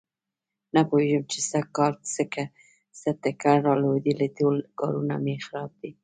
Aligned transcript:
نه 0.75 0.81
پوهېږم 0.89 1.23
چې 1.31 1.39
سږ 1.49 1.65
کل 1.77 1.93
څه 3.01 3.09
ټکه 3.21 3.53
را 3.65 3.73
لوېدلې 3.81 4.29
ټول 4.37 4.55
کارونه 4.79 5.15
مې 5.23 5.35
خراب 5.45 5.71
دي. 5.81 5.91